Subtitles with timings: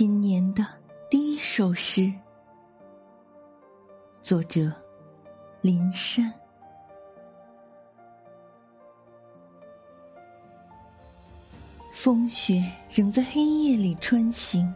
[0.00, 0.66] 新年的
[1.10, 2.10] 第一首诗，
[4.22, 4.72] 作者
[5.60, 6.32] 林珊。
[11.92, 14.74] 风雪仍在黑夜里穿行，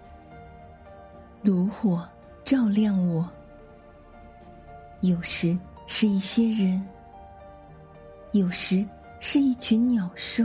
[1.40, 2.06] 炉火
[2.44, 3.26] 照亮我。
[5.00, 6.86] 有时是一些人，
[8.32, 8.86] 有时
[9.20, 10.44] 是一群鸟兽，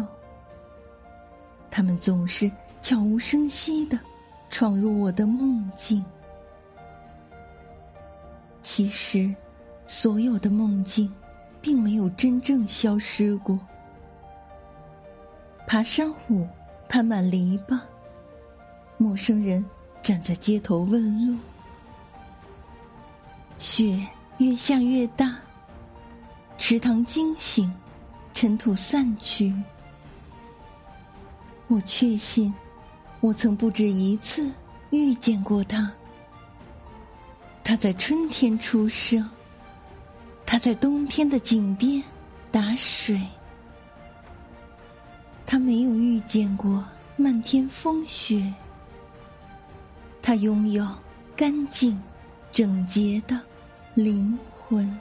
[1.70, 2.50] 他们总是
[2.82, 4.00] 悄无声息的。
[4.50, 6.04] 闯入我的梦境。
[8.62, 9.34] 其实，
[9.88, 11.12] 所有的梦境，
[11.62, 13.60] 并没有真正消失过。
[15.66, 16.48] 爬山虎
[16.88, 17.80] 攀满篱笆，
[18.98, 19.64] 陌生人
[20.02, 21.38] 站在街头问路。
[23.58, 24.06] 雪
[24.38, 25.38] 越下越大，
[26.58, 27.72] 池塘惊醒，
[28.34, 29.54] 尘土散去。
[31.68, 32.54] 我确信。
[33.22, 34.50] 我曾不止一次
[34.92, 35.92] 遇见过他，
[37.64, 39.30] 他在春天出生，
[40.46, 42.02] 他在冬天的井边
[42.50, 43.22] 打水，
[45.46, 46.84] 他没有遇见过
[47.18, 48.54] 漫天风雪，
[50.22, 50.88] 他拥有
[51.36, 52.02] 干净、
[52.54, 53.38] 整洁的
[53.96, 54.98] 灵魂。